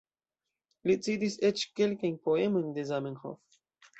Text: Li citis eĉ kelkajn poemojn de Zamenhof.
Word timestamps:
Li 0.89 0.93
citis 1.07 1.35
eĉ 1.51 1.67
kelkajn 1.81 2.17
poemojn 2.29 2.75
de 2.79 2.89
Zamenhof. 2.95 3.61